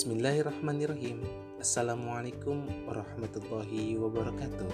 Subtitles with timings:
[0.00, 1.20] Bismillahirrahmanirrahim.
[1.60, 4.72] Assalamualaikum warahmatullahi wabarakatuh.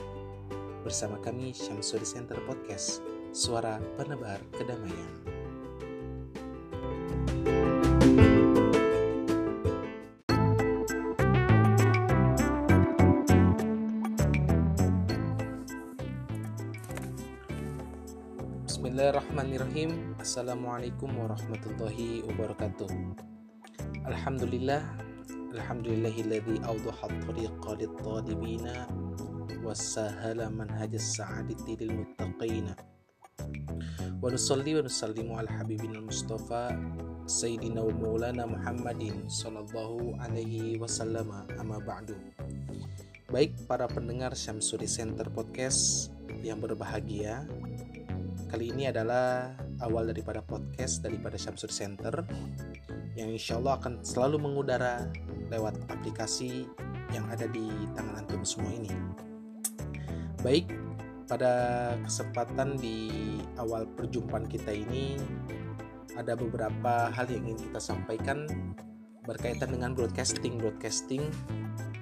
[0.86, 3.02] Bersama kami Syamsuri Center Podcast
[3.34, 5.10] Suara penebar kedamaian.
[18.62, 20.14] Bismillahirrahmanirrahim.
[20.22, 22.94] Assalamualaikum warahmatullahi wabarakatuh.
[24.06, 25.05] Alhamdulillah
[25.56, 26.60] Alhamdulillahilladzi
[43.32, 46.12] Baik para pendengar Syamsuri Center Podcast
[46.44, 47.48] yang berbahagia
[48.46, 52.22] Kali ini adalah awal daripada podcast daripada Syamsur Center
[53.16, 55.08] yang insya Allah akan selalu mengudara
[55.48, 56.68] lewat aplikasi
[57.10, 58.92] yang ada di tangan antum semua ini.
[60.44, 60.68] Baik,
[61.26, 61.52] pada
[62.04, 63.10] kesempatan di
[63.56, 65.16] awal perjumpaan kita ini
[66.14, 68.46] ada beberapa hal yang ingin kita sampaikan
[69.26, 71.26] berkaitan dengan broadcasting broadcasting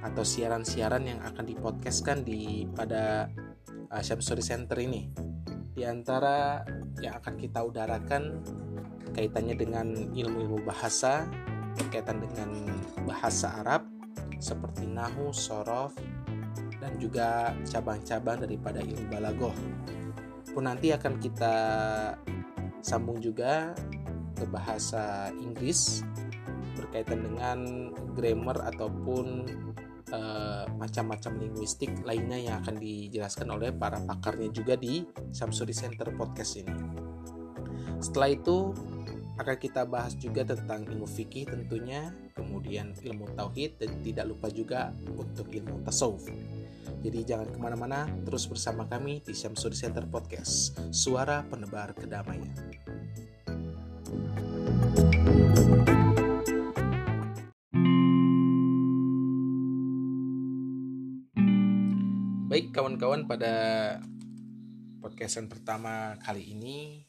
[0.05, 3.33] atau siaran-siaran yang akan dipodcastkan di pada
[3.89, 5.09] uh, Syamsuri Center ini
[5.75, 6.63] di antara
[7.01, 8.45] yang akan kita udarakan
[9.15, 11.25] kaitannya dengan ilmu-ilmu bahasa
[11.79, 12.51] berkaitan dengan
[13.07, 13.87] bahasa Arab
[14.39, 15.95] seperti nahu, sorof,
[16.79, 19.55] dan juga cabang-cabang daripada ilmu balagoh.
[20.53, 21.55] Pun nanti akan kita
[22.85, 23.73] sambung juga
[24.37, 26.05] ke bahasa Inggris
[26.77, 27.59] berkaitan dengan
[28.13, 29.49] grammar ataupun
[30.15, 35.03] Eh, macam-macam linguistik lainnya yang akan dijelaskan oleh para pakarnya juga di
[35.35, 36.77] Samsuri Center Podcast ini.
[37.99, 38.77] Setelah itu
[39.35, 44.95] akan kita bahas juga tentang ilmu fikih tentunya, kemudian ilmu tauhid dan tidak lupa juga
[45.11, 46.31] untuk ilmu tasawuf.
[47.03, 52.55] Jadi jangan ke mana-mana, terus bersama kami di Syamsuri Center Podcast, suara penebar kedamaian.
[62.47, 63.55] Baik kawan-kawan pada
[65.03, 67.03] podcastan pertama kali ini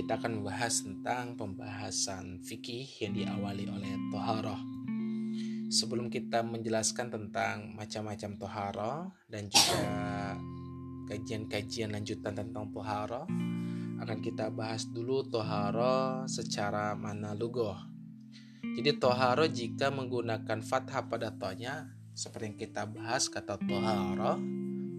[0.00, 4.56] kita akan membahas tentang pembahasan fikih yang diawali oleh toharoh.
[5.68, 9.92] Sebelum kita menjelaskan tentang macam-macam toharoh dan juga
[11.04, 13.28] kajian-kajian lanjutan tentang toharoh,
[14.00, 17.76] akan kita bahas dulu toharoh secara mana lugoh.
[18.64, 24.40] Jadi toharoh jika menggunakan fathah pada tohnya seperti yang kita bahas kata tohara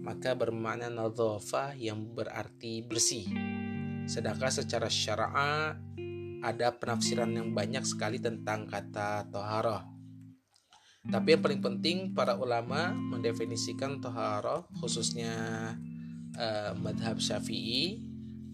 [0.02, 3.26] maka bermakna nadhafah yang berarti bersih.
[4.06, 5.76] Sedangkan secara syara'a
[6.42, 9.86] ada penafsiran yang banyak sekali tentang kata tohara.
[11.02, 15.34] Tapi yang paling penting para ulama mendefinisikan tohara khususnya
[16.38, 17.98] uh, madhab syafi'i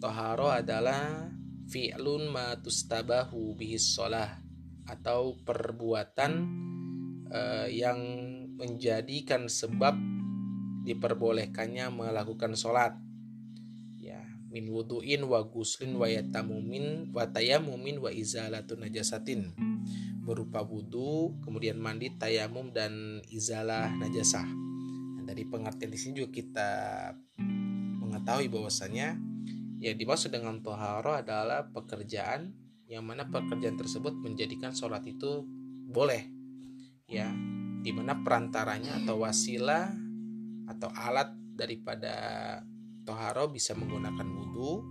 [0.01, 1.29] tohara adalah
[1.69, 4.41] fi'lun ma tustabahu bihis sholah
[4.89, 6.33] atau perbuatan
[7.29, 8.01] uh, yang
[8.57, 9.93] menjadikan sebab
[10.89, 12.97] diperbolehkannya melakukan sholat
[14.49, 19.53] min wuduin wa guslin wa yatamumin wa tayamumin wa izalatun najasatin.
[20.25, 24.45] Berupa wudhu kemudian mandi tayamum dan izalah najasah.
[25.17, 26.71] Nah, dari pengertian di sini juga kita
[28.05, 29.17] mengetahui bahwasanya
[29.79, 32.53] yang dimaksud dengan toharo adalah pekerjaan
[32.89, 35.45] yang mana pekerjaan tersebut menjadikan sholat itu
[35.89, 36.29] boleh.
[37.09, 37.33] Ya
[37.79, 39.89] di mana perantaranya atau wasilah
[40.69, 42.15] atau alat daripada
[43.09, 44.85] toharo bisa menggunakan wudhu,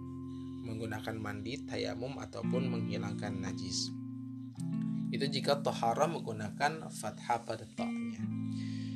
[0.65, 3.93] menggunakan mandi, tayamum ataupun menghilangkan najis.
[5.13, 8.25] Itu jika toharo menggunakan fathah pada to'nya.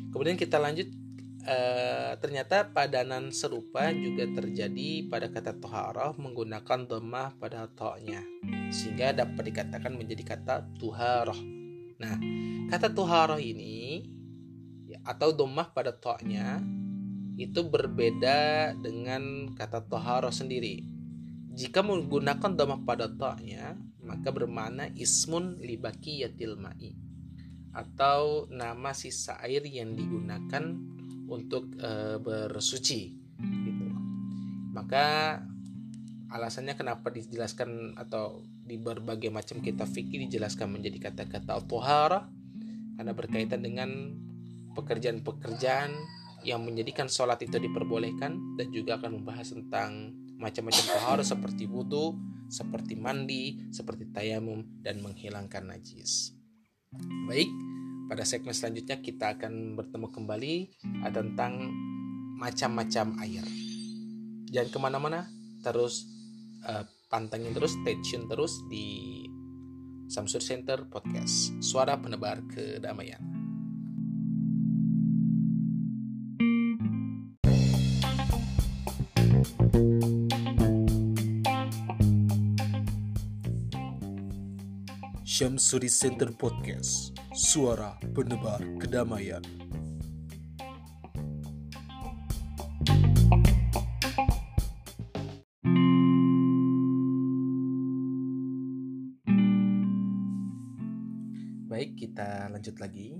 [0.09, 0.89] Kemudian kita lanjut
[1.45, 1.57] e,
[2.17, 8.25] ternyata padanan serupa juga terjadi pada kata toharo menggunakan domah pada to'nya
[8.73, 11.37] sehingga dapat dikatakan menjadi kata tuharoh.
[12.01, 12.17] Nah,
[12.67, 14.03] kata tuharoh ini
[14.89, 16.59] ya, atau domah pada to'nya
[17.41, 20.85] itu berbeda dengan kata toharoh sendiri.
[21.51, 26.95] Jika menggunakan domah pada to'nya, maka bermakna ismun libaki yatil ma'i
[27.71, 30.75] atau nama sisa air yang digunakan
[31.31, 33.01] untuk e, bersuci
[33.39, 33.87] gitu.
[34.75, 35.39] Maka
[36.31, 42.27] alasannya kenapa dijelaskan atau di berbagai macam kitab fikih dijelaskan menjadi kata-kata tohara
[42.95, 44.15] karena berkaitan dengan
[44.75, 45.91] pekerjaan-pekerjaan
[46.41, 52.17] yang menjadikan sholat itu diperbolehkan dan juga akan membahas tentang macam-macam tohara seperti wudhu,
[52.49, 56.33] seperti mandi, seperti tayamum dan menghilangkan najis.
[57.29, 57.47] Baik,
[58.09, 60.53] pada segmen selanjutnya kita akan bertemu kembali
[61.05, 61.71] uh, tentang
[62.35, 63.45] macam-macam air.
[64.51, 65.29] Jangan ke mana-mana,
[65.63, 66.09] terus
[66.67, 69.23] uh, pantengin terus, stay tune terus di
[70.11, 73.30] Samsur Center Podcast, suara penebar kedamaian.
[85.41, 89.41] Syamsuri Center Podcast, suara penebar kedamaian.
[101.65, 103.17] Baik, kita lanjut lagi.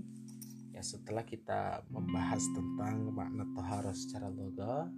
[0.78, 4.94] Ya, setelah kita membahas tentang makna tohara secara logo,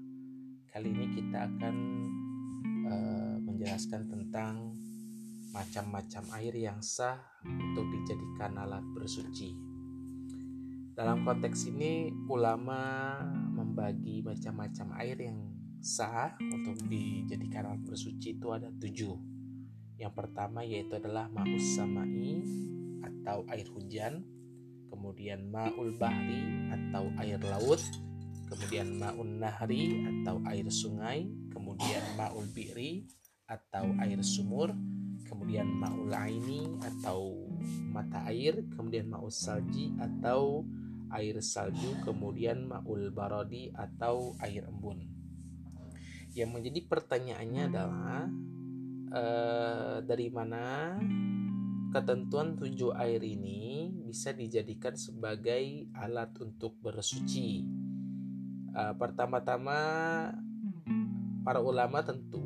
[0.76, 1.76] kali ini kita akan
[2.84, 4.76] uh, menjelaskan tentang
[5.54, 9.54] macam-macam air yang sah untuk dijadikan alat bersuci.
[10.98, 13.14] Dalam konteks ini, ulama
[13.54, 15.38] membagi macam-macam air yang
[15.78, 19.14] sah untuk dijadikan alat bersuci itu ada tujuh.
[20.02, 22.42] Yang pertama yaitu adalah ma'us samai
[23.06, 24.26] atau air hujan,
[24.90, 27.82] kemudian ma'ul bahri atau air laut,
[28.50, 33.06] kemudian ma'un nahri atau air sungai, kemudian ma'ul bi'ri
[33.46, 34.74] atau air sumur,
[35.28, 37.36] kemudian ma'ul aini atau
[37.92, 40.64] mata air, kemudian ma'ul salji atau
[41.14, 45.04] air salju, kemudian ma'ul barodi atau air embun.
[46.34, 48.18] Yang menjadi pertanyaannya adalah
[49.14, 50.98] eh, dari mana
[51.94, 57.70] ketentuan tujuh air ini bisa dijadikan sebagai alat untuk bersuci.
[58.74, 59.78] Uh, pertama-tama
[61.46, 62.42] para ulama tentu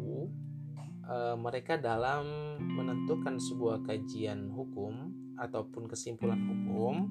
[1.07, 2.27] uh, mereka dalam
[2.59, 7.07] menentukan sebuah kajian hukum ataupun kesimpulan hukum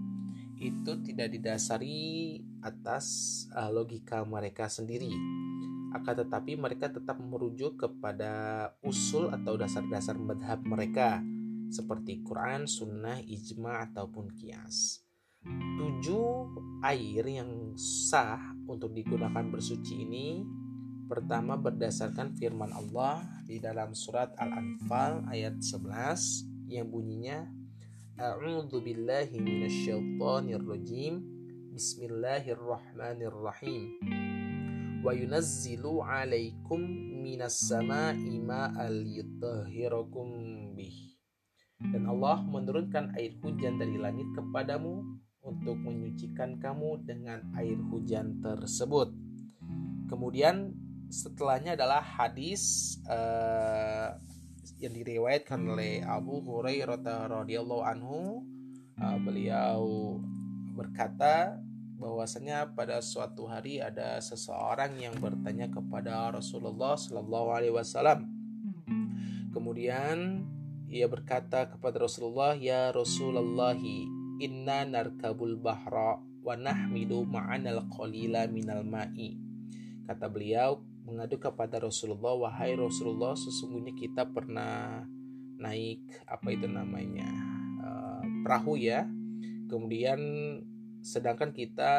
[0.56, 3.04] itu tidak didasari atas
[3.52, 5.12] uh, logika mereka sendiri
[5.96, 11.24] akan tetapi mereka tetap merujuk kepada usul atau dasar-dasar madhab mereka
[11.72, 15.02] seperti Quran, Sunnah, Ijma ataupun Kias.
[15.46, 16.26] Tujuh
[16.82, 20.42] air yang sah untuk digunakan bersuci ini
[21.06, 27.46] Pertama berdasarkan firman Allah di dalam surat Al-Anfal ayat 11 yang bunyinya
[28.18, 31.22] A'udzu billahi minasyaitonir rajim
[31.70, 34.02] Bismillahirrahmanirrahim.
[35.06, 36.82] Wa yunazzilu 'alaikum
[37.22, 40.26] minas sama'i ma'al yutahhirakum
[40.74, 41.14] bih.
[41.86, 45.06] Dan Allah menurunkan air hujan dari langit kepadamu
[45.46, 49.14] untuk menyucikan kamu dengan air hujan tersebut.
[50.10, 54.16] Kemudian setelahnya adalah hadis uh,
[54.82, 57.00] yang diriwayatkan oleh Abu Hurairah
[57.30, 58.44] radhiyallahu anhu
[59.00, 60.16] uh, beliau
[60.76, 61.56] berkata
[61.96, 68.28] bahwasanya pada suatu hari ada seseorang yang bertanya kepada Rasulullah Shallallahu Alaihi Wasallam.
[69.56, 70.44] Kemudian
[70.86, 73.74] ia berkata kepada Rasulullah, Ya Rasulullah,
[74.38, 79.40] inna narkabul bahra wa nahmidu ma'anal qalila minal ma'i.
[80.06, 85.06] Kata beliau, mengadu kepada Rasulullah, wahai Rasulullah, sesungguhnya kita pernah
[85.56, 87.30] naik apa itu namanya
[87.80, 89.06] uh, perahu ya.
[89.70, 90.18] Kemudian
[91.00, 91.94] sedangkan kita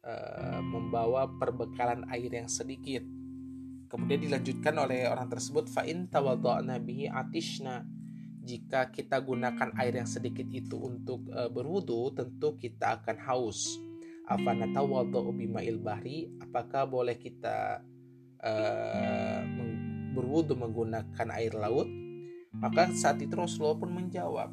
[0.00, 3.04] uh, membawa perbekalan air yang sedikit.
[3.92, 7.84] Kemudian dilanjutkan oleh orang tersebut fa'in tawadha'na bihi atishna.
[8.40, 13.76] Jika kita gunakan air yang sedikit itu untuk uh, berwudu, tentu kita akan haus.
[14.24, 17.82] Afana tawadha'u bima'il bahri, apakah boleh kita
[18.40, 19.40] uh,
[20.16, 21.88] berwudu menggunakan air laut
[22.50, 24.50] maka saat itu Rasulullah pun menjawab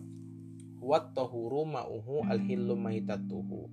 [0.78, 3.68] wat tahuru ma'uhu alhillu maitatuhu.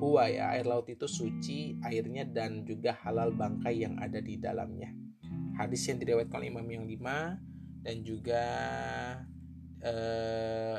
[0.00, 4.88] Huwa ya air laut itu suci airnya dan juga halal bangkai yang ada di dalamnya.
[5.60, 7.36] Hadis yang diriwayatkan oleh Imam yang lima
[7.84, 8.42] dan juga
[9.84, 10.78] uh,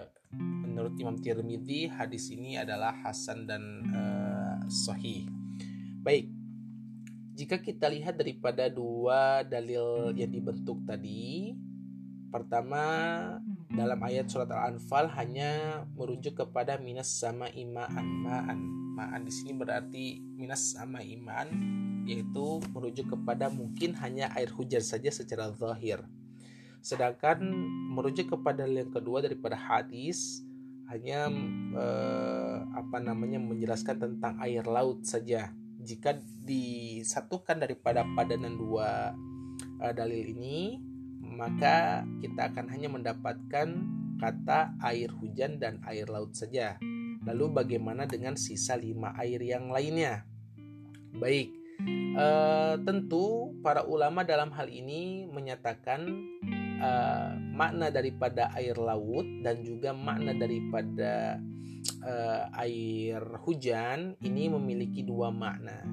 [0.65, 5.29] menurut Imam Tirmidzi hadis ini adalah hasan dan uh, sahih.
[6.01, 6.40] Baik
[7.31, 11.55] jika kita lihat daripada dua dalil yang dibentuk tadi,
[12.27, 12.83] pertama
[13.71, 18.59] dalam ayat surat Al-Anfal hanya merujuk kepada minas sama imaan ma'an.
[18.91, 21.47] Ma'an di sini berarti minas sama iman
[22.03, 26.03] yaitu merujuk kepada mungkin hanya air hujan saja secara zahir.
[26.83, 27.39] Sedangkan
[27.95, 30.43] merujuk kepada yang kedua daripada hadis
[30.91, 31.31] hanya
[31.79, 39.11] eh, apa namanya menjelaskan tentang air laut saja jika disatukan daripada padanan dua
[39.81, 40.77] uh, dalil ini
[41.21, 43.67] maka kita akan hanya mendapatkan
[44.21, 46.77] kata air hujan dan air laut saja.
[47.25, 50.25] Lalu bagaimana dengan sisa lima air yang lainnya?
[51.17, 51.49] Baik,
[52.17, 56.05] eh, tentu para ulama dalam hal ini menyatakan
[56.81, 61.37] eh, makna daripada air laut dan juga makna daripada
[62.01, 65.85] eh, air hujan ini memiliki dua makna.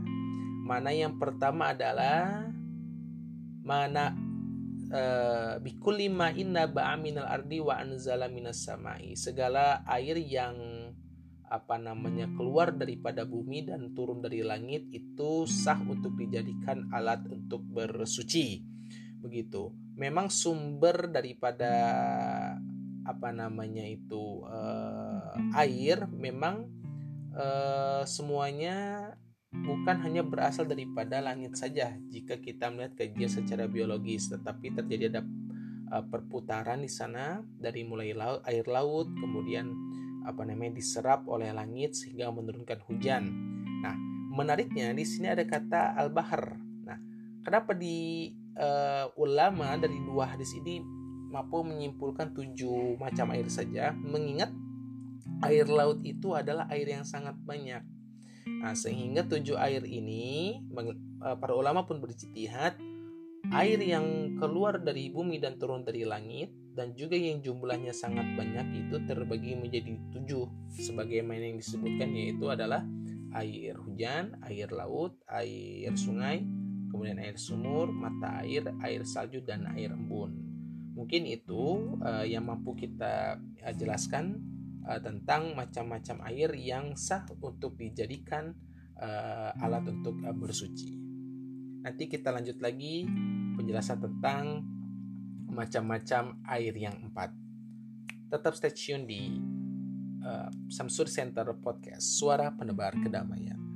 [0.64, 2.45] Mana yang pertama adalah
[3.64, 4.12] mana
[4.92, 9.16] uh, bikulli inna ba'aminal ardi wa anzala minas samai.
[9.16, 10.57] Segala air yang
[11.49, 17.64] apa namanya keluar daripada bumi dan turun dari langit itu sah untuk dijadikan alat untuk
[17.64, 18.61] bersuci.
[19.25, 21.73] Begitu memang sumber daripada
[23.02, 26.71] apa namanya itu uh, air memang
[27.35, 29.11] uh, semuanya
[29.49, 35.23] bukan hanya berasal daripada langit saja jika kita melihat kajian secara biologis tetapi terjadi ada
[35.90, 39.73] uh, perputaran di sana dari mulai laut, air laut kemudian
[40.28, 43.33] apa namanya diserap oleh langit sehingga menurunkan hujan.
[43.81, 43.97] Nah,
[44.37, 46.61] menariknya di sini ada kata al-bahar.
[46.85, 47.00] Nah,
[47.40, 50.82] kenapa di uh, ulama dari dua hadis ini
[51.28, 54.50] mampu menyimpulkan tujuh macam air saja mengingat
[55.44, 57.84] air laut itu adalah air yang sangat banyak.
[58.48, 62.80] Nah, sehingga tujuh air ini eh, para ulama pun berjihad
[63.54, 68.86] air yang keluar dari bumi dan turun dari langit dan juga yang jumlahnya sangat banyak
[68.86, 70.46] itu terbagi menjadi tujuh.
[70.74, 72.82] Sebagaimana yang disebutkan yaitu adalah
[73.36, 76.42] air hujan, air laut, air sungai,
[76.99, 80.35] kemudian air sumur, mata air, air salju dan air embun.
[80.99, 84.43] Mungkin itu uh, yang mampu kita uh, jelaskan
[84.83, 88.50] uh, tentang macam-macam air yang sah untuk dijadikan
[88.99, 90.90] uh, alat untuk uh, bersuci.
[91.87, 93.07] Nanti kita lanjut lagi
[93.55, 94.67] penjelasan tentang
[95.47, 97.31] macam-macam air yang empat.
[98.26, 99.38] Tetap stay tune di
[100.26, 103.67] uh, Samsur Center Podcast, suara penebar kedamaian.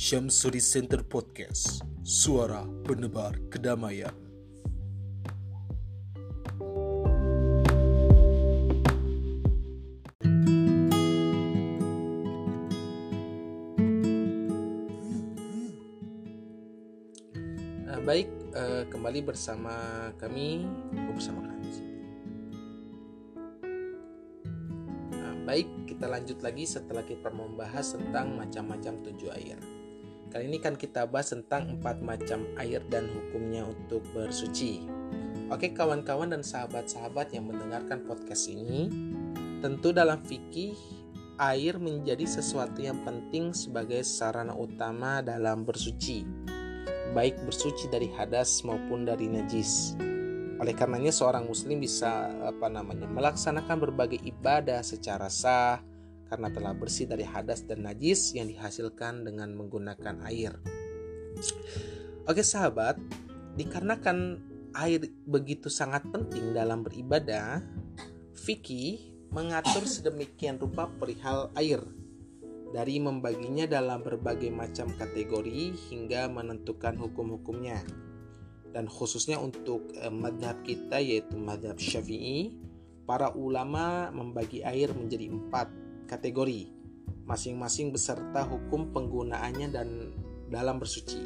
[0.00, 1.84] Syamsuri Center Podcast.
[2.00, 4.16] Suara penebar kedamaian.
[17.84, 19.76] Uh, Baik, uh, kembali bersama
[20.16, 20.64] kami
[21.12, 21.68] bersama kami
[25.12, 29.60] uh, Baik, kita lanjut lagi setelah kita membahas tentang macam-macam tujuh air
[30.30, 34.86] Kali ini kan kita bahas tentang empat macam air dan hukumnya untuk bersuci.
[35.50, 38.86] Oke kawan-kawan dan sahabat-sahabat yang mendengarkan podcast ini,
[39.58, 40.78] tentu dalam fikih
[41.34, 46.22] air menjadi sesuatu yang penting sebagai sarana utama dalam bersuci,
[47.10, 49.98] baik bersuci dari hadas maupun dari najis.
[50.62, 55.82] Oleh karenanya seorang muslim bisa apa namanya melaksanakan berbagai ibadah secara sah,
[56.30, 60.54] karena telah bersih dari hadas dan najis yang dihasilkan dengan menggunakan air.
[62.30, 63.02] Oke sahabat,
[63.58, 64.38] dikarenakan
[64.78, 67.58] air begitu sangat penting dalam beribadah,
[68.46, 71.82] Vicky mengatur sedemikian rupa perihal air
[72.70, 77.82] dari membaginya dalam berbagai macam kategori hingga menentukan hukum-hukumnya.
[78.70, 82.54] Dan khususnya untuk eh, madhab kita yaitu madhab syafi'i,
[83.02, 85.79] para ulama membagi air menjadi empat
[86.10, 86.66] kategori,
[87.30, 90.10] masing-masing beserta hukum penggunaannya dan
[90.50, 91.22] dalam bersuci.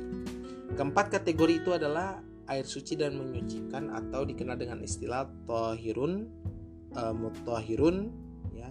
[0.77, 2.21] Keempat kategori itu adalah
[2.53, 6.29] air suci dan menyucikan atau dikenal dengan istilah tohirun,
[6.93, 7.97] eh, mutahirun,
[8.53, 8.69] ya,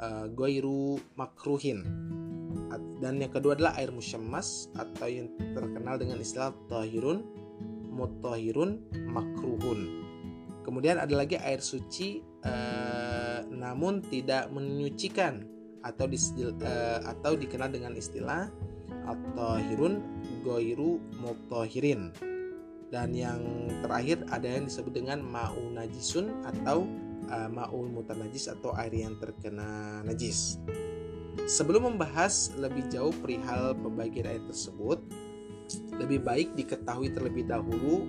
[0.00, 1.84] uh, goiru makruhin.
[2.96, 7.20] Dan yang kedua adalah air musyammas atau yang terkenal dengan istilah tohirun,
[7.92, 8.80] mutahirun,
[9.12, 9.80] makruhun.
[10.64, 15.42] Kemudian ada lagi air suci uh, namun tidak menyucikan
[15.82, 18.50] atau di, uh, atau dikenal dengan istilah
[19.06, 20.02] atau hirun
[20.42, 22.10] goiru mutohirin
[22.90, 23.42] dan yang
[23.82, 26.86] terakhir ada yang disebut dengan ma'u najisun atau
[27.26, 30.62] uh, ma'ul mutanajis atau air yang terkena najis.
[31.46, 35.02] Sebelum membahas lebih jauh perihal pembagian air tersebut,
[35.98, 38.06] lebih baik diketahui terlebih dahulu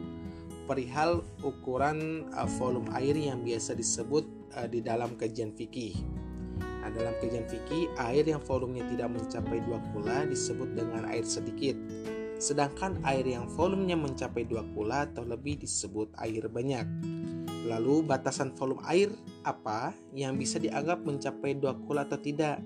[0.67, 4.27] perihal ukuran uh, volume air yang biasa disebut
[4.59, 5.95] uh, di dalam kajian fikih.
[6.59, 11.79] Nah, dalam kajian fikih, air yang volumenya tidak mencapai dua kula disebut dengan air sedikit.
[12.37, 16.85] Sedangkan air yang volumenya mencapai dua kula atau lebih disebut air banyak.
[17.67, 19.11] Lalu batasan volume air
[19.43, 22.61] apa yang bisa dianggap mencapai dua kula atau tidak?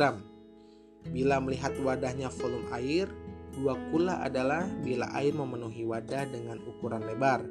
[1.09, 3.09] Bila melihat wadahnya volume air,
[3.57, 7.41] dua kula adalah bila air memenuhi wadah dengan ukuran lebar,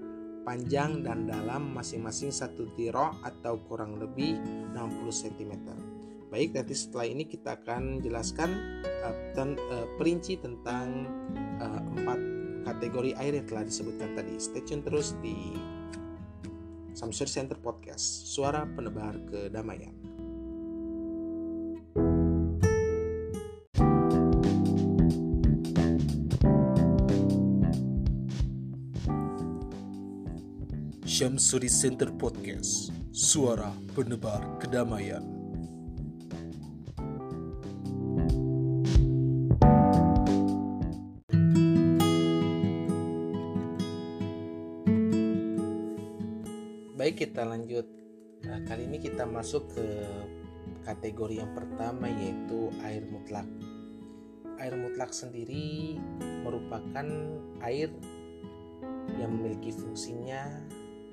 [0.47, 4.39] panjang dan dalam masing-masing satu tiro atau kurang lebih
[4.73, 5.53] 60 cm.
[6.29, 8.53] Baik, nanti setelah ini kita akan jelaskan
[8.85, 11.09] uh, ten, uh, perinci tentang
[11.57, 12.38] uh, empat
[12.69, 14.37] kategori air yang telah disebutkan tadi.
[14.37, 15.57] Stay tune terus di
[16.93, 19.95] Samsur Center Podcast, suara penebar kedamaian.
[31.09, 35.38] Syamsuri Center Podcast, suara penebar kedamaian.
[47.39, 47.87] Kita lanjut.
[48.51, 49.87] Nah, kali ini kita masuk ke
[50.83, 53.47] kategori yang pertama yaitu air mutlak.
[54.59, 57.07] Air mutlak sendiri merupakan
[57.63, 57.95] air
[59.23, 60.51] yang memiliki fungsinya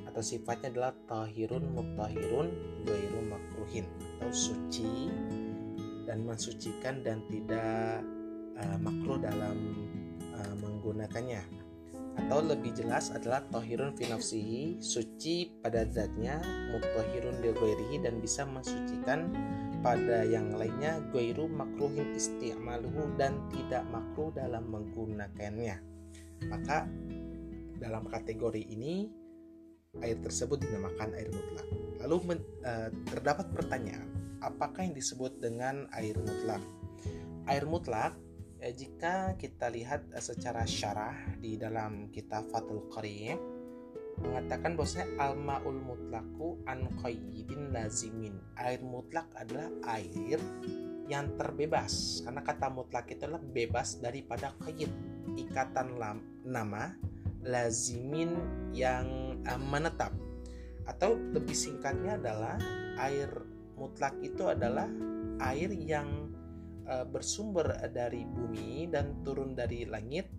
[0.09, 2.47] atau sifatnya adalah tahirun mutahirun
[2.89, 3.85] gairu makruhin
[4.17, 5.13] atau suci
[6.09, 8.01] dan mensucikan dan tidak
[8.65, 9.61] uh, makruh dalam
[10.33, 11.64] uh, menggunakannya
[12.15, 16.39] atau lebih jelas adalah tohirun finafsihi suci pada zatnya
[16.71, 19.29] mutohirun degoirihi dan bisa mensucikan
[19.83, 25.77] pada yang lainnya goiru makruhin isti'maluhu dan tidak makruh dalam menggunakannya.
[26.49, 26.89] Maka
[27.77, 29.11] dalam kategori ini
[30.01, 31.67] air tersebut dinamakan air mutlak.
[32.01, 34.09] Lalu men, uh, terdapat pertanyaan
[34.41, 36.63] apakah yang disebut dengan air mutlak?
[37.45, 38.17] Air mutlak
[38.73, 43.37] jika kita lihat eh, secara syarah di dalam kitab Fathul Qarib
[44.15, 48.39] mengatakan bahwasanya al-maul mutlaku an qayyidin lazimin.
[48.55, 49.67] Air mutlak adalah
[49.99, 50.39] air
[51.11, 52.23] yang terbebas.
[52.23, 54.91] Karena kata mutlak itu adalah bebas daripada qayyid,
[55.35, 56.95] ikatan lam, nama
[57.43, 58.39] lazimin
[58.71, 60.15] yang uh, menetap.
[60.87, 62.55] Atau lebih singkatnya adalah
[63.01, 63.29] air
[63.75, 64.87] mutlak itu adalah
[65.51, 66.24] air yang
[66.89, 70.29] uh, bersumber dari bumi dan turun dari langit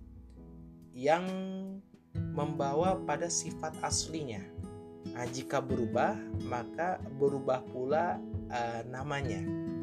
[0.96, 1.26] yang
[2.32, 4.40] membawa pada sifat aslinya.
[5.12, 8.18] Nah, jika berubah, maka berubah pula
[8.50, 9.38] uh, namanya.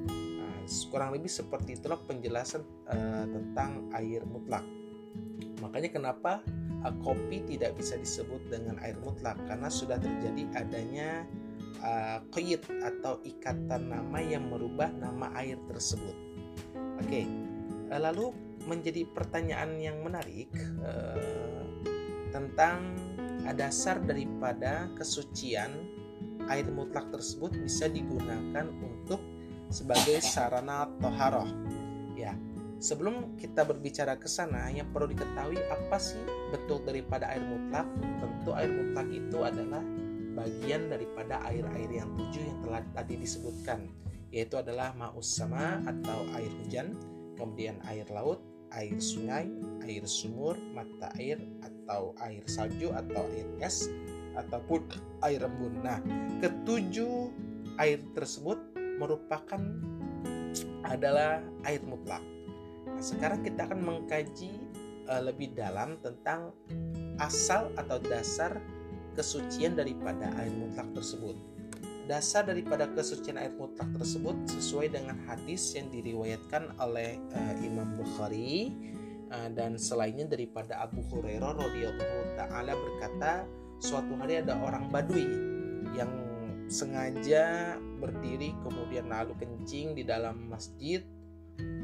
[0.10, 4.66] Nah, kurang lebih seperti itulah penjelasan uh, tentang air mutlak.
[5.64, 6.44] Makanya kenapa
[6.84, 11.24] uh, kopi tidak bisa disebut dengan air mutlak karena sudah terjadi adanya
[11.80, 12.20] uh,
[12.84, 16.33] atau ikatan nama yang merubah nama air tersebut.
[17.02, 17.26] Oke,
[17.92, 18.34] eh, lalu
[18.64, 20.48] menjadi pertanyaan yang menarik
[20.80, 21.68] uh,
[22.32, 22.96] tentang
[23.52, 25.70] dasar daripada kesucian
[26.48, 29.20] air mutlak tersebut bisa digunakan untuk
[29.68, 31.48] sebagai sarana toharoh.
[32.16, 32.40] Ya,
[32.80, 36.20] sebelum kita berbicara ke sana, yang perlu diketahui apa sih
[36.56, 37.88] betul daripada air mutlak?
[38.24, 39.84] Tentu air mutlak itu adalah
[40.34, 43.86] bagian daripada air-air yang tujuh yang telah tadi disebutkan
[44.34, 46.98] yaitu adalah ma'us sama atau air hujan,
[47.38, 48.42] kemudian air laut,
[48.74, 49.46] air sungai,
[49.86, 53.94] air sumur, mata air atau air salju atau air es
[54.34, 54.90] ataupun
[55.22, 55.86] air embun.
[55.86, 56.02] Nah,
[56.42, 57.30] ketujuh
[57.78, 58.58] air tersebut
[58.98, 59.62] merupakan
[60.82, 62.26] adalah air mutlak.
[62.90, 64.58] Nah, sekarang kita akan mengkaji
[65.06, 66.58] uh, lebih dalam tentang
[67.22, 68.58] asal atau dasar
[69.14, 71.38] kesucian daripada air mutlak tersebut.
[72.04, 78.76] Dasar daripada kesucian air mutlak tersebut sesuai dengan hadis yang diriwayatkan oleh uh, Imam Bukhari
[79.32, 83.48] uh, dan selainnya daripada Abu Hurairah radhiyallahu taala berkata
[83.80, 85.32] suatu hari ada orang Badui
[85.96, 86.12] yang
[86.68, 91.04] sengaja berdiri kemudian lalu kencing di dalam masjid.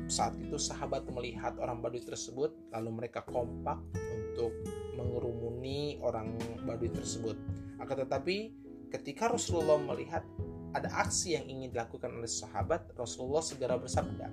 [0.09, 4.51] Saat itu sahabat melihat orang Badui tersebut lalu mereka kompak untuk
[4.99, 6.35] mengerumuni orang
[6.67, 7.39] Badui tersebut.
[7.79, 8.51] Akan tetapi
[8.89, 10.25] Ketika Rasulullah melihat
[10.73, 14.29] ada aksi yang ingin dilakukan oleh sahabat, Rasulullah segera bersabda,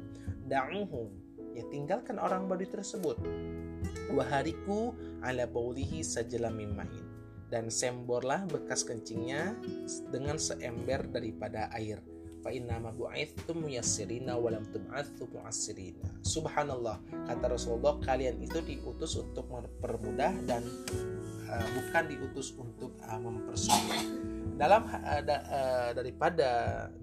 [0.49, 1.09] "Da'uhum."
[1.57, 3.17] Ya tinggalkan orang Badui tersebut.
[4.13, 4.93] Wahariku
[5.25, 7.05] ala baulihi sajalah mimain.
[7.49, 9.57] Dan semborlah bekas kencingnya
[10.13, 12.05] dengan seember daripada air.
[12.45, 16.21] Fa innama bu'ithtum muyassirina walam tub'atsu mu'assirina.
[16.21, 20.61] Subhanallah, kata Rasulullah, kalian itu diutus untuk mempermudah dan
[21.49, 24.26] uh, bukan diutus untuk uh, mempersulit.
[24.55, 26.49] Dalam uh, da, uh, daripada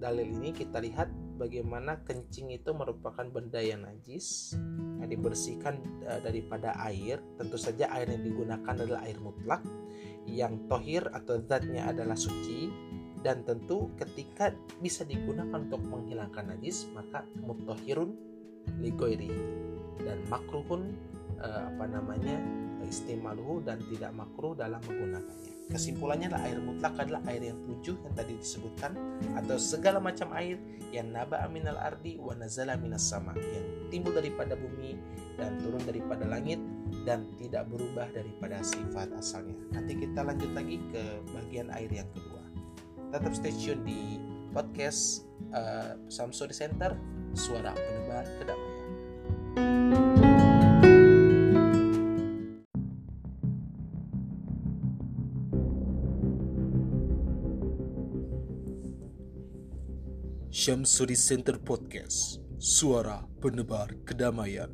[0.00, 4.56] dalil ini kita lihat bagaimana kencing itu merupakan benda yang najis
[4.98, 7.20] yang dibersihkan uh, daripada air.
[7.36, 9.60] Tentu saja air yang digunakan adalah air mutlak
[10.24, 12.72] yang tohir atau zatnya adalah suci.
[13.24, 14.52] Dan tentu ketika
[14.84, 18.12] bisa digunakan untuk menghilangkan najis maka mutohirun
[18.84, 19.32] ligoiri
[20.04, 20.92] dan makruhun
[21.40, 22.36] uh, apa namanya
[22.84, 28.14] istimaluhu dan tidak makruh dalam menggunakannya kesimpulannya adalah air mutlak adalah air yang tujuh yang
[28.14, 28.92] tadi disebutkan
[29.38, 30.60] atau segala macam air
[30.92, 35.00] yang naba aminal ardi wa nazala minas sama yang timbul daripada bumi
[35.40, 36.60] dan turun daripada langit
[37.08, 42.44] dan tidak berubah daripada sifat asalnya nanti kita lanjut lagi ke bagian air yang kedua
[43.14, 44.18] tetap stay tune di
[44.54, 46.94] podcast uh, Samsung Center
[47.34, 50.03] Suara Penebar Kedamaian.
[60.64, 64.72] Syamsuri Center Podcast Suara Penebar Kedamaian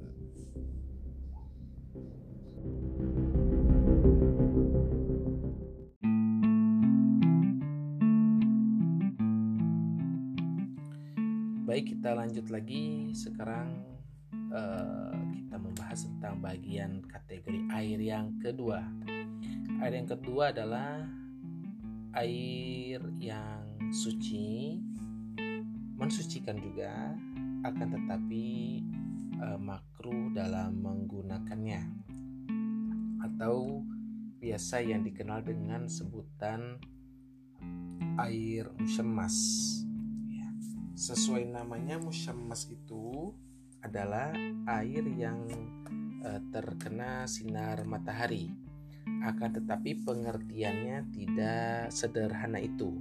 [11.66, 13.11] Baik, kita lanjut lagi.
[13.11, 13.83] Sekarang
[14.55, 18.87] uh, kita membahas tentang bagian kategori air yang kedua.
[19.83, 21.03] Air yang kedua adalah
[22.14, 24.79] air yang suci,
[26.00, 27.12] mensucikan juga,
[27.62, 28.46] akan tetapi
[29.38, 31.84] uh, makruh dalam menggunakannya
[33.20, 33.84] atau
[34.40, 36.80] biasa yang dikenal dengan sebutan
[38.16, 39.36] air musyamas
[41.00, 43.32] sesuai namanya musyammas itu
[43.80, 44.36] adalah
[44.68, 45.48] air yang
[46.20, 48.52] uh, terkena sinar matahari.
[49.24, 53.00] Akan tetapi pengertiannya tidak sederhana itu.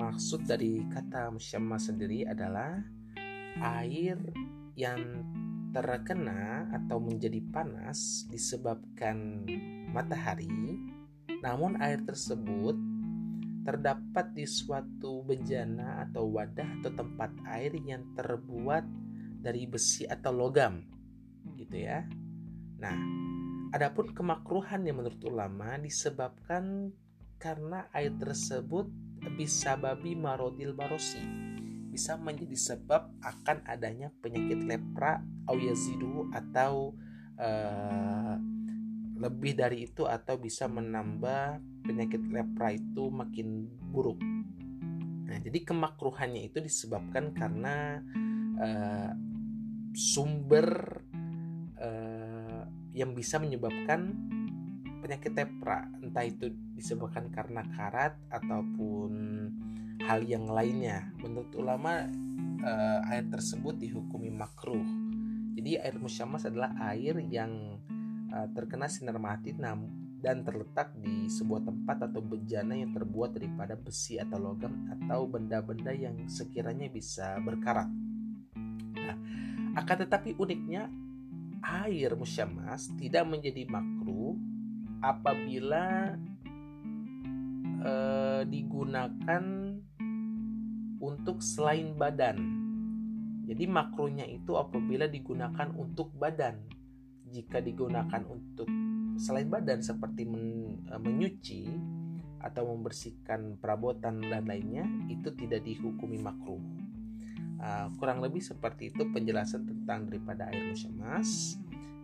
[0.00, 2.80] Maksud dari kata musyammas sendiri adalah
[3.60, 4.16] air
[4.72, 5.20] yang
[5.76, 9.44] terkena atau menjadi panas disebabkan
[9.92, 10.80] matahari,
[11.44, 12.80] namun air tersebut
[13.60, 18.88] terdapat di suatu bejana atau wadah atau tempat air yang terbuat
[19.44, 20.80] dari besi atau logam
[21.60, 22.08] gitu ya.
[22.80, 22.96] Nah,
[23.76, 26.88] adapun kemakruhan yang menurut ulama disebabkan
[27.36, 28.88] karena air tersebut
[29.36, 31.50] bisa babi marodil barosi
[31.90, 35.18] bisa menjadi sebab akan adanya penyakit lepra
[35.50, 35.58] au
[36.30, 36.94] atau
[37.34, 38.34] uh,
[39.20, 44.22] lebih dari itu atau bisa menambah penyakit lepra itu makin buruk.
[45.28, 48.00] Nah, jadi kemakruhannya itu disebabkan karena
[48.56, 49.12] uh,
[49.92, 51.02] sumber
[51.76, 54.14] uh, yang bisa menyebabkan
[55.02, 59.12] penyakit lepra, entah itu disebabkan karena karat ataupun
[60.02, 61.14] hal yang lainnya.
[61.22, 62.02] Menurut ulama
[62.66, 64.82] uh, air tersebut dihukumi makruh.
[65.54, 67.78] Jadi air musyamas adalah air yang
[68.34, 69.54] uh, terkena sinar matahari
[70.20, 75.94] dan terletak di sebuah tempat atau bejana yang terbuat daripada besi atau logam atau benda-benda
[75.94, 77.88] yang sekiranya bisa berkarat.
[78.98, 79.16] Nah,
[79.80, 80.90] akan tetapi uniknya
[81.64, 84.36] air musyamas tidak menjadi makruh
[85.00, 86.16] apabila
[87.84, 89.44] uh, digunakan
[91.00, 92.36] untuk selain badan.
[93.50, 96.60] Jadi makruhnya itu apabila digunakan untuk badan
[97.30, 98.66] jika digunakan untuk
[99.16, 101.62] selain badan seperti men, e, menyuci
[102.42, 106.60] atau membersihkan perabotan dan lainnya itu tidak dihukumi makruh.
[107.60, 111.60] Uh, kurang lebih seperti itu penjelasan tentang daripada air musyamas.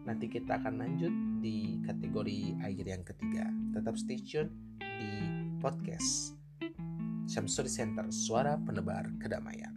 [0.06, 1.10] Nanti kita akan lanjut
[1.42, 3.50] di kategori air yang ketiga.
[3.74, 5.12] Tetap stay tune di
[5.58, 6.38] podcast
[7.26, 9.74] Syamsuri Center, suara penebar kedamaian.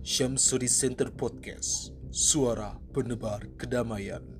[0.00, 4.39] Syamsuri Center Podcast Suara Penebar Kedamaian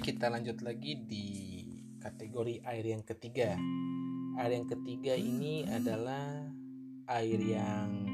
[0.00, 1.28] Kita lanjut lagi di
[2.00, 3.52] kategori air yang ketiga.
[4.40, 6.48] Air yang ketiga ini adalah
[7.20, 8.08] air yang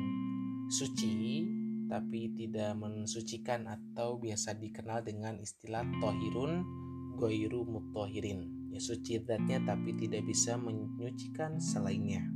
[0.66, 1.46] suci
[1.86, 6.66] tapi tidak mensucikan atau biasa dikenal dengan istilah tohirun
[7.14, 8.74] goiru mutohirin.
[8.74, 12.26] Ya suci zatnya tapi tidak bisa menyucikan selainnya.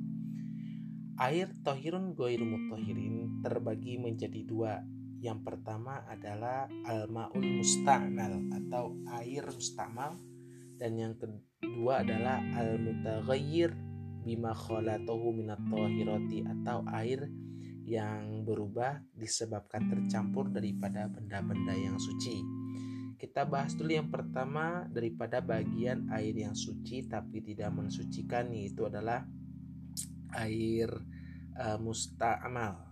[1.18, 4.78] Air tohirun goiru mutohirin terbagi menjadi dua
[5.20, 10.16] Yang pertama adalah al-maul musta'mal atau air musta'mal
[10.80, 13.76] dan yang kedua adalah al-mutaghayyir
[14.24, 17.28] bima khalatahu minat tahirati atau air
[17.84, 22.40] yang berubah disebabkan tercampur daripada benda-benda yang suci.
[23.20, 29.28] Kita bahas dulu yang pertama daripada bagian air yang suci tapi tidak mensucikan yaitu adalah
[30.40, 30.88] air
[31.60, 32.89] uh, musta'mal.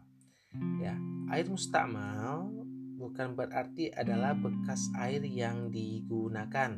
[0.56, 0.96] Ya,
[1.28, 2.48] air musta'mal
[2.96, 6.72] bukan berarti adalah bekas air yang digunakan,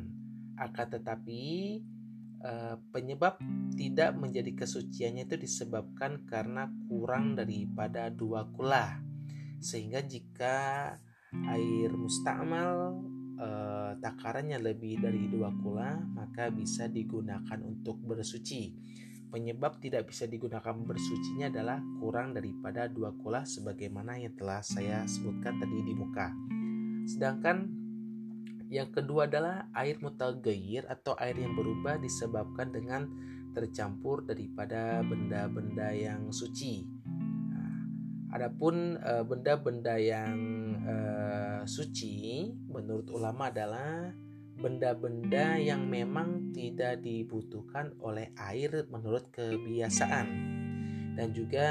[0.59, 1.41] akan tetapi
[2.43, 3.39] uh, penyebab
[3.79, 8.99] tidak menjadi kesuciannya itu disebabkan karena kurang daripada dua kula.
[9.63, 10.57] Sehingga jika
[11.31, 12.99] air musta'mal
[13.39, 18.73] eh, takarannya lebih dari dua kula maka bisa digunakan untuk bersuci.
[19.31, 25.55] Penyebab tidak bisa digunakan bersucinya adalah kurang daripada dua kula sebagaimana yang telah saya sebutkan
[25.55, 26.35] tadi di muka.
[27.07, 27.71] Sedangkan
[28.67, 33.07] yang kedua adalah air mutagayir atau air yang berubah disebabkan dengan
[33.55, 36.87] tercampur daripada benda-benda yang suci.
[37.51, 37.71] Nah,
[38.35, 40.35] adapun eh, benda-benda yang
[40.87, 44.11] uh, suci menurut ulama adalah
[44.57, 50.27] benda-benda yang memang tidak dibutuhkan oleh air menurut kebiasaan.
[51.15, 51.69] Dan juga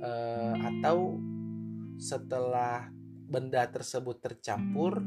[0.00, 1.20] uh, atau
[2.00, 2.88] setelah
[3.30, 5.04] benda tersebut tercampur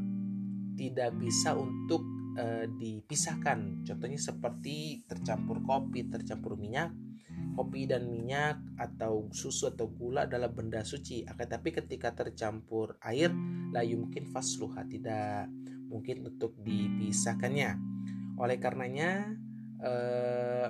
[0.78, 2.02] tidak bisa untuk
[2.38, 3.84] uh, dipisahkan.
[3.86, 6.94] Contohnya seperti tercampur kopi, tercampur minyak
[7.54, 11.22] kopi dan minyak atau susu atau gula adalah benda suci.
[11.26, 13.30] Akan tapi ketika tercampur air
[13.70, 15.50] layu mungkin fasluha tidak
[15.94, 17.78] mungkin untuk dipisahkannya
[18.34, 19.30] oleh karenanya
[19.78, 20.68] eh,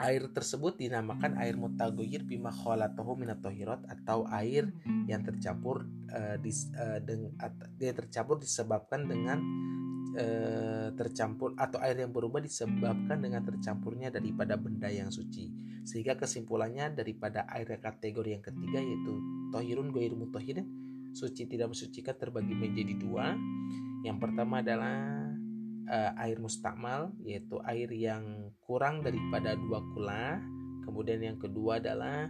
[0.00, 4.72] air tersebut dinamakan air mutagoyir bima khalatahu minat atau air
[5.04, 7.36] yang tercampur eh, dis, eh, deng,
[7.76, 9.44] dia tercampur disebabkan dengan
[10.16, 15.50] eh, tercampur atau air yang berubah disebabkan dengan tercampurnya daripada benda yang suci
[15.84, 19.20] sehingga kesimpulannya daripada air kategori yang ketiga yaitu
[19.52, 20.64] tohirun goir mutohirin
[21.14, 23.38] suci tidak mensucikan terbagi menjadi dua.
[24.04, 25.32] Yang pertama adalah
[25.88, 30.44] uh, air mustakmal yaitu air yang kurang daripada dua kula.
[30.84, 32.28] Kemudian yang kedua adalah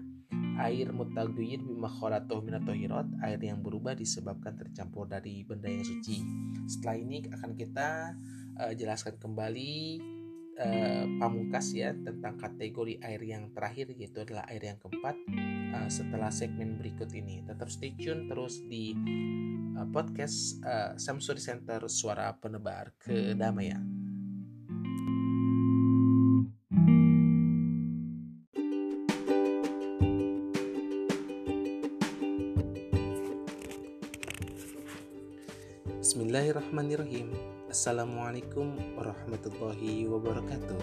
[0.63, 6.23] air mutaguyir bima kholatoh minatohirot air yang berubah disebabkan tercampur dari benda yang suci.
[6.71, 7.89] Setelah ini akan kita
[8.63, 9.75] uh, jelaskan kembali
[10.63, 15.19] uh, pamungkas ya tentang kategori air yang terakhir yaitu adalah air yang keempat
[15.75, 17.43] uh, setelah segmen berikut ini.
[17.43, 18.95] Tetap stay tune terus di
[19.75, 23.83] uh, podcast uh, Samsuri Center Suara Penebar Kedamaian.
[36.05, 37.35] Bismillahirrahmanirrahim.
[37.75, 40.79] Assalamualaikum warahmatullahi wabarakatuh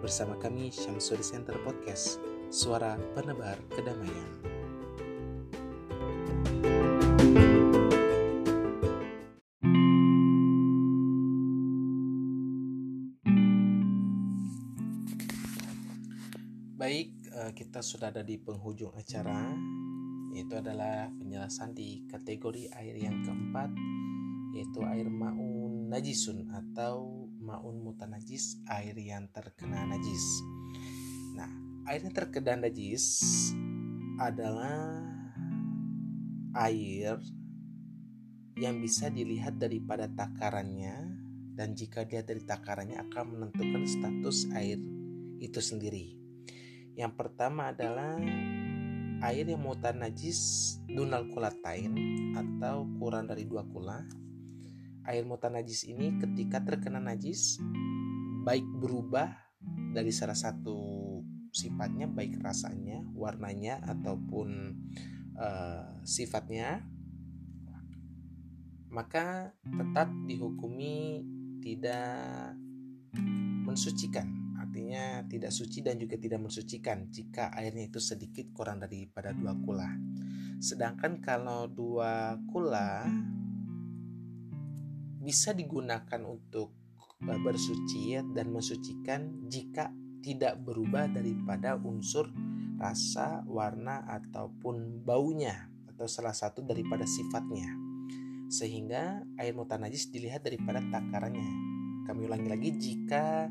[0.00, 4.32] Bersama kami Syamsuri Center Podcast Suara penebar kedamaian
[16.72, 19.52] Baik, eh, kita sudah ada di penghujung acara
[20.32, 23.76] Yaitu adalah penjelasan di kategori air yang keempat
[24.56, 30.24] Yaitu air mau najisun atau maun mutanajis air yang terkena najis.
[31.88, 33.04] Air yang terkena najis
[34.20, 35.00] adalah
[36.68, 37.16] air
[38.60, 41.16] yang bisa dilihat daripada takarannya
[41.56, 44.76] dan jika dilihat dari takarannya akan menentukan status air
[45.40, 46.12] itu sendiri.
[46.92, 48.20] Yang pertama adalah
[49.24, 51.96] air yang mutan najis dunal kulatain
[52.36, 54.04] atau kurang dari dua kula
[55.08, 57.56] air mutan najis ini ketika terkena najis
[58.44, 59.32] baik berubah
[59.96, 61.17] dari salah satu
[61.58, 64.78] sifatnya baik rasanya, warnanya ataupun
[65.34, 66.86] uh, sifatnya
[68.88, 71.22] maka tetap dihukumi
[71.60, 72.56] tidak
[73.68, 74.56] mensucikan.
[74.58, 79.90] Artinya tidak suci dan juga tidak mensucikan jika airnya itu sedikit kurang daripada dua kula.
[80.58, 83.06] Sedangkan kalau dua kula
[85.22, 86.72] bisa digunakan untuk
[87.20, 92.30] e, bersuci dan mensucikan jika tidak berubah daripada unsur
[92.78, 97.74] rasa, warna ataupun baunya atau salah satu daripada sifatnya.
[98.48, 101.50] Sehingga air mutanajis dilihat daripada takarannya.
[102.08, 103.50] Kami ulangi lagi jika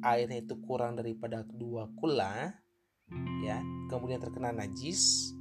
[0.00, 2.56] airnya itu kurang daripada dua kula
[3.44, 3.60] ya,
[3.92, 5.34] kemudian terkena najis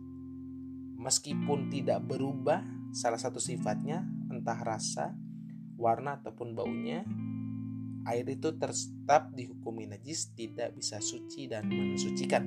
[1.00, 2.60] meskipun tidak berubah
[2.92, 5.16] salah satu sifatnya entah rasa,
[5.80, 7.08] warna ataupun baunya,
[8.10, 12.44] air itu tetap dihukumi najis, tidak bisa suci dan mensucikan.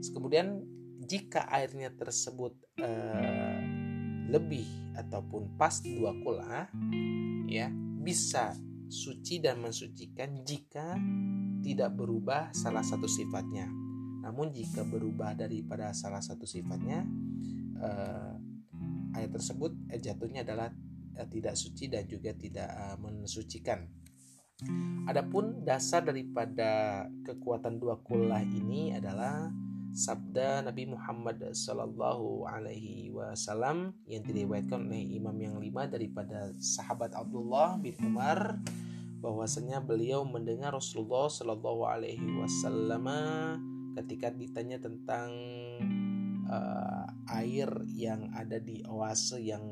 [0.00, 0.64] Kemudian
[1.06, 3.60] jika airnya tersebut eh,
[4.26, 4.66] lebih
[4.98, 6.66] ataupun pas dua kula,
[7.46, 7.70] ya
[8.02, 8.56] bisa
[8.86, 10.98] suci dan mensucikan jika
[11.62, 13.66] tidak berubah salah satu sifatnya.
[14.26, 17.06] Namun jika berubah daripada salah satu sifatnya,
[17.78, 18.34] eh,
[19.14, 20.70] air tersebut eh, jatuhnya adalah
[21.16, 24.05] eh, tidak suci dan juga tidak eh, mensucikan.
[25.04, 29.52] Adapun dasar daripada kekuatan dua kulah ini adalah
[29.92, 37.76] sabda Nabi Muhammad Sallallahu Alaihi Wasallam yang diriwayatkan oleh imam yang lima daripada sahabat Abdullah
[37.84, 38.56] bin Umar
[39.20, 43.04] bahwasanya beliau mendengar Rasulullah Sallallahu Alaihi Wasallam
[43.92, 45.36] ketika ditanya tentang
[46.48, 47.04] uh,
[47.44, 49.68] air yang ada di oase yang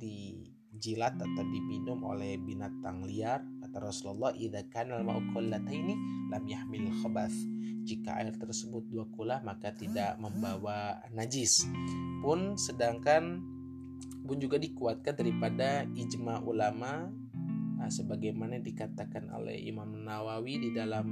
[0.00, 7.38] dijilat atau diminum oleh binatang liar kata Rasulullah idza kana al-ma'u lam yahmil khabath.
[7.86, 11.70] Jika air tersebut dua kula maka tidak membawa najis.
[12.18, 13.38] Pun sedangkan
[14.26, 17.14] pun juga dikuatkan daripada ijma ulama
[17.78, 21.06] uh, sebagaimana dikatakan oleh Imam Nawawi di dalam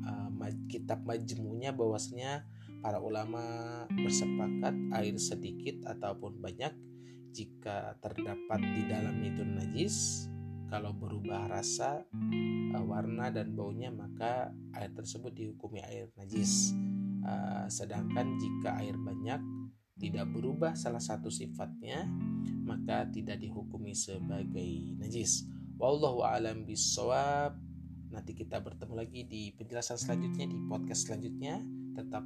[0.00, 0.32] uh,
[0.72, 2.48] kitab majmunya bahwasanya
[2.80, 6.72] para ulama bersepakat air sedikit ataupun banyak
[7.36, 10.26] jika terdapat di dalam itu najis
[10.68, 12.04] kalau berubah rasa
[12.76, 16.76] uh, warna dan baunya maka air tersebut dihukumi air najis.
[17.24, 19.40] Uh, sedangkan jika air banyak
[19.98, 22.06] tidak berubah salah satu sifatnya
[22.62, 25.48] maka tidak dihukumi sebagai najis.
[25.80, 27.56] Wallahu alam bisawab
[28.12, 31.64] nanti kita bertemu lagi di penjelasan selanjutnya di podcast selanjutnya.
[31.96, 32.24] Tetap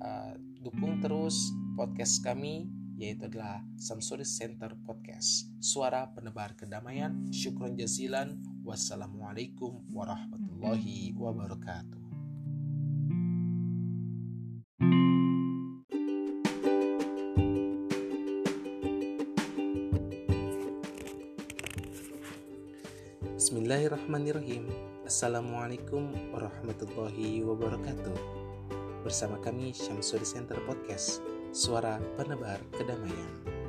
[0.00, 5.50] uh, dukung terus podcast kami yaitu adalah Samsuri Center Podcast.
[5.58, 11.98] Suara Penebar Kedamaian Syukron jazilan Wassalamualaikum warahmatullahi wabarakatuh.
[23.34, 24.70] Bismillahirrahmanirrahim.
[25.02, 28.14] Assalamualaikum warahmatullahi wabarakatuh.
[29.02, 31.18] Bersama kami Syamsuri Center Podcast,
[31.52, 33.61] suara penebar kedamaian.